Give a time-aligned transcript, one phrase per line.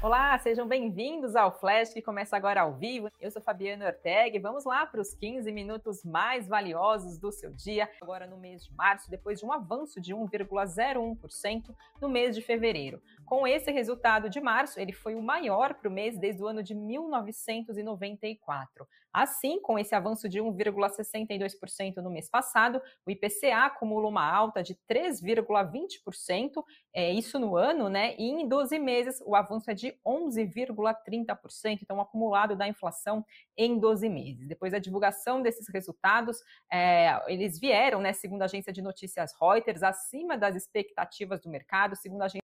[0.00, 3.10] Olá, sejam bem-vindos ao Flash que começa agora ao vivo.
[3.20, 7.52] Eu sou Fabiana Ortega e vamos lá para os 15 minutos mais valiosos do seu
[7.52, 7.90] dia.
[8.00, 13.02] Agora no mês de março, depois de um avanço de 1,01% no mês de fevereiro.
[13.28, 16.62] Com esse resultado de março, ele foi o maior para o mês desde o ano
[16.62, 18.88] de 1994.
[19.12, 24.74] Assim, com esse avanço de 1,62% no mês passado, o IPCA acumula uma alta de
[24.90, 26.64] 3,20%,
[26.94, 28.14] é isso no ano, né?
[28.16, 33.22] E em 12 meses o avanço é de 11,30%, então o acumulado da inflação
[33.58, 34.48] em 12 meses.
[34.48, 36.38] Depois da divulgação desses resultados,
[36.72, 41.94] é, eles vieram, né, segundo a agência de notícias Reuters, acima das expectativas do mercado,
[41.94, 42.47] segundo a agência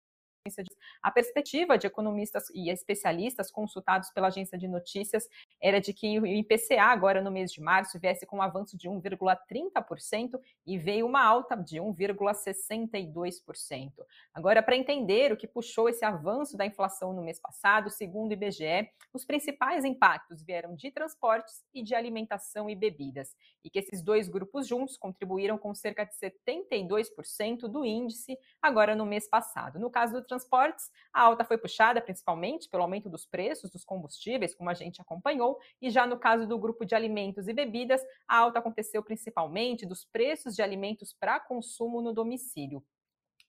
[1.03, 5.27] a perspectiva de economistas e especialistas consultados pela agência de notícias
[5.59, 8.87] era de que o IPCA, agora no mês de março, viesse com um avanço de
[8.87, 13.93] 1,30% e veio uma alta de 1,62%.
[14.35, 18.35] Agora, para entender o que puxou esse avanço da inflação no mês passado, segundo o
[18.35, 24.03] IBGE, os principais impactos vieram de transportes e de alimentação e bebidas, e que esses
[24.03, 29.79] dois grupos juntos contribuíram com cerca de 72% do índice agora no mês passado.
[29.79, 34.55] No caso do transportes, a alta foi puxada principalmente pelo aumento dos preços dos combustíveis,
[34.55, 38.39] como a gente acompanhou, e já no caso do grupo de alimentos e bebidas, a
[38.39, 42.85] alta aconteceu principalmente dos preços de alimentos para consumo no domicílio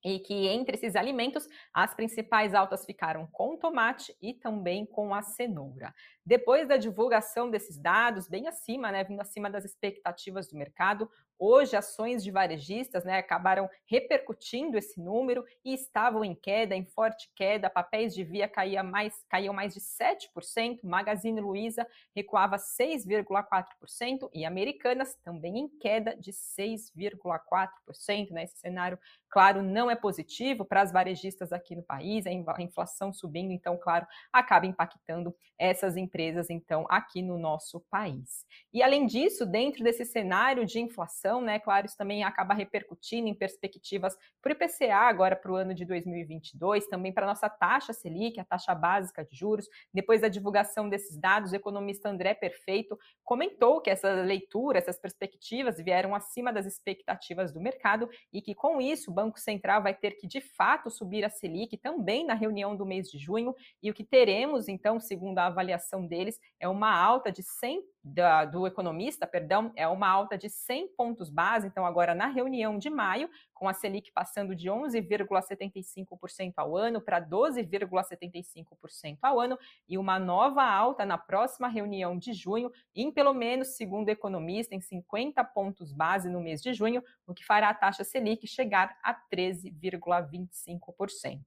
[0.05, 5.23] e que entre esses alimentos as principais altas ficaram com tomate e também com a
[5.23, 5.93] cenoura.
[6.23, 11.75] Depois da divulgação desses dados, bem acima, né, vindo acima das expectativas do mercado, Hoje,
[11.75, 17.69] ações de varejistas né, acabaram repercutindo esse número e estavam em queda, em forte queda.
[17.69, 18.49] Papéis de via
[18.81, 26.31] mais, caíam mais de 7%, Magazine Luiza recuava 6,4% e Americanas também em queda de
[26.31, 28.31] 6,4%.
[28.31, 28.45] Né?
[28.45, 28.97] Esse cenário,
[29.35, 34.07] claro, não é positivo para as varejistas aqui no país, a inflação subindo, então, claro,
[34.31, 38.45] acaba impactando essas empresas, então, aqui no nosso país.
[38.73, 41.59] E além disso, dentro desse cenário de inflação, né?
[41.59, 45.83] Claro, isso também acaba repercutindo em perspectivas para o IPCA agora para o ano de
[45.83, 49.67] 2022, também para a nossa taxa Selic, a taxa básica de juros.
[49.93, 55.77] Depois da divulgação desses dados, o economista André Perfeito comentou que essa leitura, essas perspectivas
[55.77, 60.11] vieram acima das expectativas do mercado e que com isso o Banco Central vai ter
[60.11, 63.55] que de fato subir a Selic também na reunião do mês de junho.
[63.81, 68.45] E o que teremos então, segundo a avaliação deles, é uma alta de 100 da,
[68.45, 71.65] do economista, perdão, é uma alta de 100 pontos base.
[71.65, 77.19] Então, agora na reunião de maio, com a Selic passando de 11,75% ao ano para
[77.19, 79.57] 12,75% ao ano
[79.89, 84.75] e uma nova alta na próxima reunião de junho, em pelo menos, segundo o economista,
[84.75, 88.95] em 50 pontos base no mês de junho, o que fará a taxa Selic chegar
[89.01, 91.39] a 13,25%.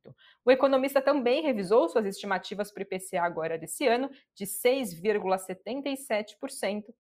[0.45, 6.47] O economista também revisou suas estimativas para o IPCA agora desse ano de 6,77%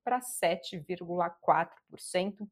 [0.04, 2.48] para 7,4%.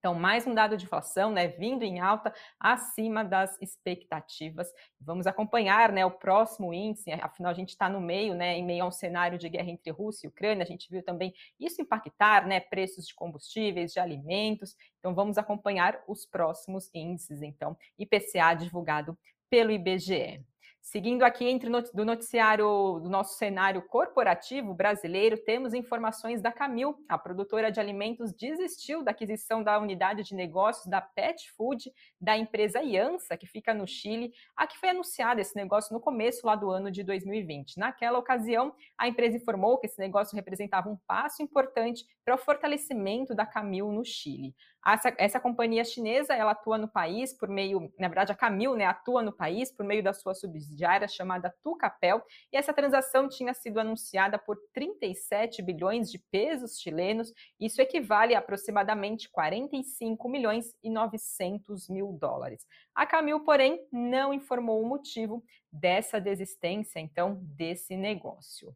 [0.00, 4.72] Então, mais um dado de inflação, né, vindo em alta acima das expectativas.
[4.98, 7.12] Vamos acompanhar, né, o próximo índice.
[7.12, 9.90] Afinal, a gente está no meio, né, em meio a um cenário de guerra entre
[9.90, 10.64] Rússia e Ucrânia.
[10.64, 14.74] A gente viu também isso impactar, né, preços de combustíveis, de alimentos.
[14.98, 17.42] Então, vamos acompanhar os próximos índices.
[17.42, 19.18] Então, IPCA divulgado
[19.50, 20.42] pelo IBGE.
[20.90, 26.96] Seguindo aqui entre do noticiário do nosso cenário corporativo brasileiro, temos informações da Camil.
[27.08, 32.36] A produtora de alimentos desistiu da aquisição da unidade de negócios da Pet Food da
[32.36, 36.56] empresa Iansa, que fica no Chile, a que foi anunciado esse negócio no começo lá
[36.56, 37.78] do ano de 2020.
[37.78, 43.32] Naquela ocasião, a empresa informou que esse negócio representava um passo importante para o fortalecimento
[43.32, 44.56] da Camil no Chile.
[44.86, 48.86] Essa, essa, companhia chinesa, ela atua no país por meio, na verdade, a Camil, né,
[48.86, 53.78] atua no país por meio da sua subsidiária chamada Tucapel, e essa transação tinha sido
[53.78, 61.88] anunciada por 37 bilhões de pesos chilenos, isso equivale a aproximadamente 45 milhões e 900
[61.88, 62.66] mil dólares.
[62.94, 68.74] A Camil, porém, não informou o motivo dessa desistência, então, desse negócio.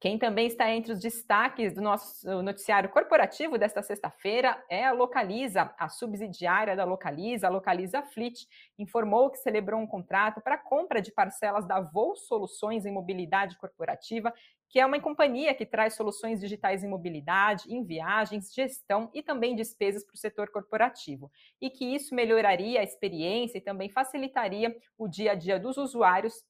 [0.00, 5.74] Quem também está entre os destaques do nosso noticiário corporativo desta sexta-feira é a Localiza,
[5.78, 8.46] a subsidiária da Localiza, a Localiza Fleet,
[8.78, 14.32] informou que celebrou um contrato para compra de parcelas da Voo Soluções em Mobilidade Corporativa,
[14.70, 19.54] que é uma companhia que traz soluções digitais em mobilidade, em viagens, gestão e também
[19.54, 21.30] despesas para o setor corporativo,
[21.60, 26.42] e que isso melhoraria a experiência e também facilitaria o dia a dia dos usuários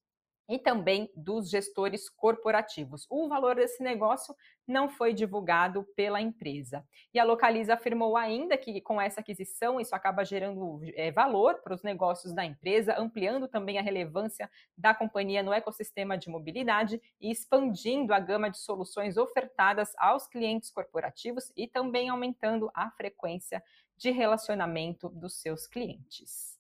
[0.51, 3.07] e também dos gestores corporativos.
[3.09, 4.35] O valor desse negócio
[4.67, 6.85] não foi divulgado pela empresa.
[7.15, 11.75] E a Localiza afirmou ainda que com essa aquisição isso acaba gerando é, valor para
[11.75, 17.31] os negócios da empresa, ampliando também a relevância da companhia no ecossistema de mobilidade e
[17.31, 23.63] expandindo a gama de soluções ofertadas aos clientes corporativos e também aumentando a frequência
[23.97, 26.60] de relacionamento dos seus clientes.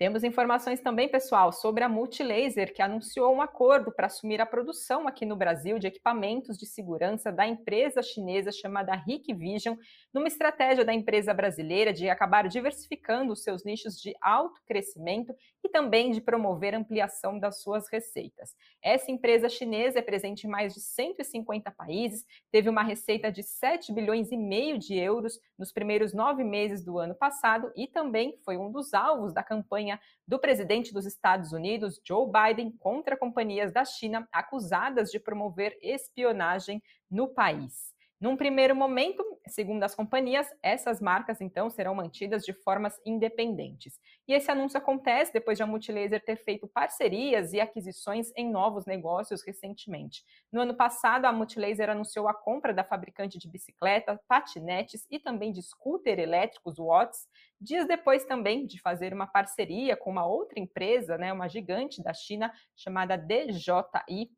[0.00, 5.06] Temos informações também, pessoal, sobre a Multilaser, que anunciou um acordo para assumir a produção
[5.06, 9.76] aqui no Brasil de equipamentos de segurança da empresa chinesa chamada Hikvision,
[10.10, 15.68] numa estratégia da empresa brasileira de acabar diversificando os seus nichos de alto crescimento e
[15.68, 18.56] também de promover ampliação das suas receitas.
[18.82, 23.92] Essa empresa chinesa é presente em mais de 150 países, teve uma receita de 7
[23.92, 28.56] bilhões e meio de euros nos primeiros nove meses do ano passado e também foi
[28.56, 33.72] um dos alvos da campanha campanha do presidente dos Estados Unidos, Joe Biden, contra companhias
[33.72, 37.92] da China acusadas de promover espionagem no país.
[38.20, 43.98] Num primeiro momento, segundo as companhias, essas marcas então serão mantidas de formas independentes.
[44.28, 48.84] E esse anúncio acontece depois de a Multilaser ter feito parcerias e aquisições em novos
[48.84, 50.22] negócios recentemente.
[50.52, 55.50] No ano passado, a Multilaser anunciou a compra da fabricante de bicicleta, patinetes e também
[55.50, 57.26] de scooter elétricos Watts.
[57.58, 62.12] Dias depois também de fazer uma parceria com uma outra empresa, né, uma gigante da
[62.12, 64.30] China chamada DJI,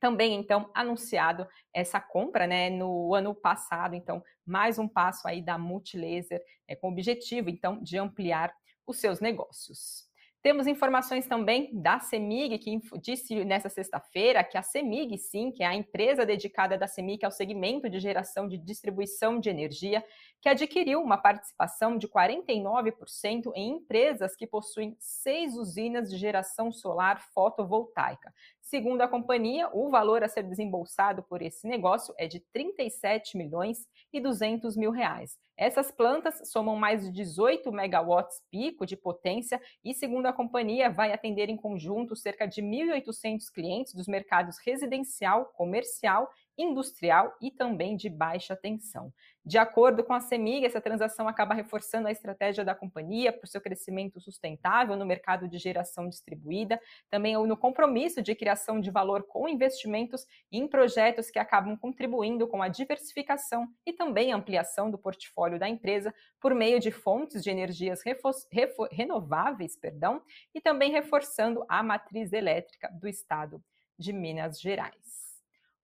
[0.00, 5.58] também então anunciado essa compra né, no ano passado, então mais um passo aí da
[5.58, 8.52] Multilaser é, com o objetivo então de ampliar
[8.86, 10.06] os seus negócios.
[10.46, 15.66] Temos informações também da CEMIG, que disse nessa sexta-feira que a CEMIG, sim, que é
[15.66, 20.04] a empresa dedicada da CEMIG ao segmento de geração de distribuição de energia,
[20.40, 27.20] que adquiriu uma participação de 49% em empresas que possuem seis usinas de geração solar
[27.34, 28.32] fotovoltaica.
[28.66, 33.86] Segundo a companhia, o valor a ser desembolsado por esse negócio é de 37 milhões
[34.12, 35.38] e 200 mil reais.
[35.56, 41.12] Essas plantas somam mais de 18 megawatts pico de potência e, segundo a companhia, vai
[41.12, 48.08] atender em conjunto cerca de 1.800 clientes dos mercados residencial, comercial industrial e também de
[48.08, 49.12] baixa tensão.
[49.44, 53.46] De acordo com a CEMIG, essa transação acaba reforçando a estratégia da companhia para o
[53.46, 59.24] seu crescimento sustentável no mercado de geração distribuída, também no compromisso de criação de valor
[59.28, 65.58] com investimentos em projetos que acabam contribuindo com a diversificação e também ampliação do portfólio
[65.58, 68.00] da empresa por meio de fontes de energias
[68.90, 70.22] renováveis, perdão,
[70.54, 73.62] e também reforçando a matriz elétrica do estado
[73.98, 75.25] de Minas Gerais.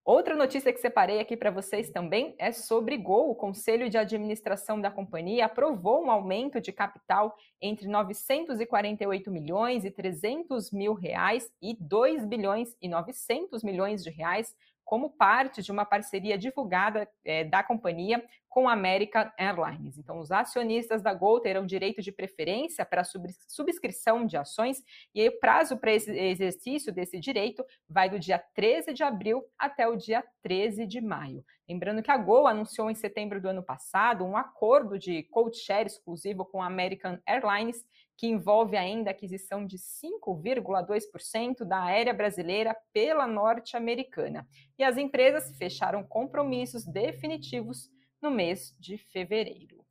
[0.05, 3.31] Outra notícia que separei aqui para vocês também é sobre Gol.
[3.31, 9.93] O Conselho de Administração da companhia aprovou um aumento de capital entre 948 milhões e
[9.93, 15.85] 300 mil reais e 2 bilhões e 900 milhões de reais como parte de uma
[15.85, 18.23] parceria divulgada é, da companhia
[18.53, 19.97] com a American Airlines.
[19.97, 23.03] Então, os acionistas da Gol terão direito de preferência para
[23.49, 24.83] subscrição de ações
[25.15, 29.89] e o prazo para esse exercício desse direito vai do dia 13 de abril até
[29.89, 31.43] o dia 13 de maio.
[31.67, 35.87] Lembrando que a Gol anunciou em setembro do ano passado um acordo de code share
[35.87, 37.83] exclusivo com a American Airlines
[38.19, 44.47] que envolve ainda a aquisição de 5,2% da aérea brasileira pela norte-americana.
[44.79, 47.91] E as empresas fecharam compromissos definitivos
[48.23, 49.85] no mês de fevereiro.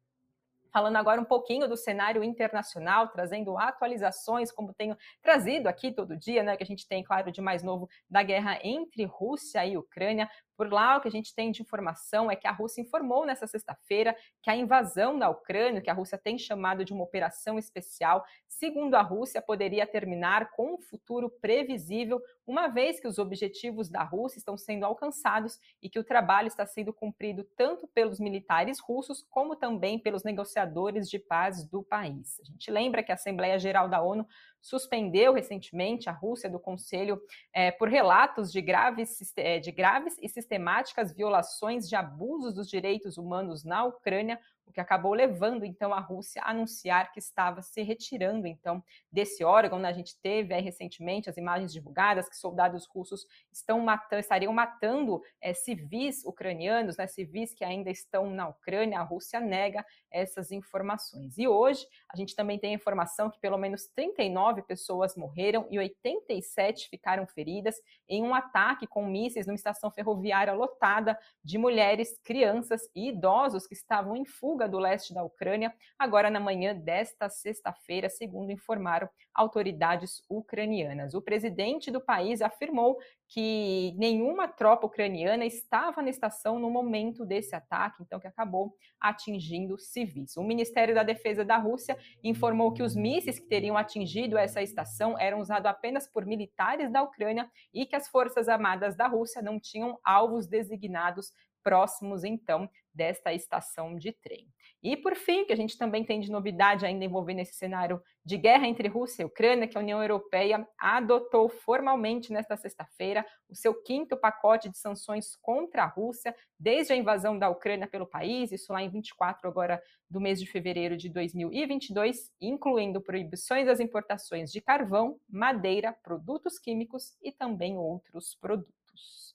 [0.72, 6.44] Falando agora um pouquinho do cenário internacional, trazendo atualizações, como tenho trazido aqui todo dia,
[6.44, 6.56] né?
[6.56, 10.30] Que a gente tem, claro, de mais novo da guerra entre Rússia e Ucrânia.
[10.62, 13.48] Por lá, o que a gente tem de informação é que a Rússia informou nessa
[13.48, 18.24] sexta-feira que a invasão da Ucrânia, que a Rússia tem chamado de uma operação especial,
[18.48, 24.04] segundo a Rússia, poderia terminar com um futuro previsível, uma vez que os objetivos da
[24.04, 29.26] Rússia estão sendo alcançados e que o trabalho está sendo cumprido tanto pelos militares russos
[29.32, 32.40] como também pelos negociadores de paz do país.
[32.40, 34.28] A gente lembra que a Assembleia Geral da ONU
[34.62, 37.20] suspendeu recentemente a Rússia do Conselho
[37.52, 43.18] é, por relatos de graves, é, de graves e sistemáticas violações de abusos dos direitos
[43.18, 44.38] humanos na Ucrânia,
[44.72, 49.44] o que acabou levando então a Rússia a anunciar que estava se retirando então desse
[49.44, 49.78] órgão.
[49.78, 49.90] Né?
[49.90, 55.22] A gente teve aí, recentemente as imagens divulgadas que soldados russos estão matando, estariam matando
[55.42, 57.06] é, civis ucranianos, né?
[57.06, 59.00] civis que ainda estão na Ucrânia.
[59.00, 61.38] A Rússia nega essas informações.
[61.38, 65.78] E hoje a gente também tem a informação que pelo menos 39 pessoas morreram e
[65.78, 67.76] 87 ficaram feridas
[68.08, 73.74] em um ataque com mísseis numa estação ferroviária lotada de mulheres, crianças e idosos que
[73.74, 80.22] estavam em fuga do leste da Ucrânia, agora na manhã desta sexta-feira, segundo informaram autoridades
[80.30, 81.14] ucranianas.
[81.14, 87.56] O presidente do país afirmou que nenhuma tropa ucraniana estava na estação no momento desse
[87.56, 90.36] ataque, então que acabou atingindo civis.
[90.36, 95.18] O Ministério da Defesa da Rússia informou que os mísseis que teriam atingido essa estação
[95.18, 99.60] eram usados apenas por militares da Ucrânia e que as Forças Armadas da Rússia não
[99.60, 101.32] tinham alvos designados
[101.64, 104.48] próximos, então, desta estação de trem.
[104.84, 108.36] E, por fim, que a gente também tem de novidade ainda envolvendo esse cenário de
[108.38, 113.74] guerra entre Rússia e Ucrânia, que a União Europeia adotou formalmente nesta sexta-feira o seu
[113.84, 118.74] quinto pacote de sanções contra a Rússia desde a invasão da Ucrânia pelo país, isso
[118.74, 124.62] lá em 24 agora do mês de fevereiro de 2022, incluindo proibições das importações de
[124.62, 129.31] carvão, madeira, produtos químicos e também outros produtos.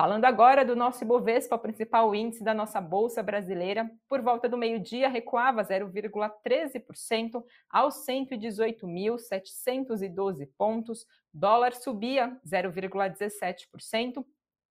[0.00, 4.56] Falando agora do nosso Ibovespa, o principal índice da nossa Bolsa Brasileira, por volta do
[4.56, 14.24] meio-dia recuava 0,13% aos 118.712 pontos, dólar subia 0,17%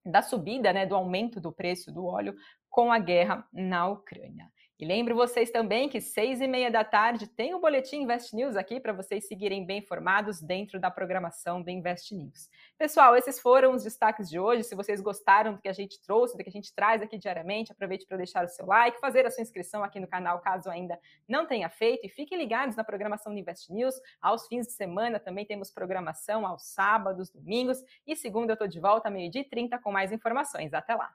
[0.05, 2.35] da subida, né, do aumento do preço do óleo
[2.69, 4.49] com a guerra na Ucrânia.
[4.79, 8.55] E lembro vocês também que seis e meia da tarde tem o Boletim Invest News
[8.55, 12.49] aqui para vocês seguirem bem informados dentro da programação do Invest News.
[12.77, 14.63] Pessoal, esses foram os destaques de hoje.
[14.63, 17.73] Se vocês gostaram do que a gente trouxe, do que a gente traz aqui diariamente,
[17.73, 20.97] aproveite para deixar o seu like, fazer a sua inscrição aqui no canal, caso ainda
[21.27, 22.05] não tenha feito.
[22.05, 23.95] E fiquem ligados na programação do Invest News.
[24.21, 27.83] Aos fins de semana também temos programação aos sábados, domingos.
[28.07, 30.73] E segunda eu estou de volta, meio-dia e 30, com mais informações.
[30.73, 31.13] Até lá!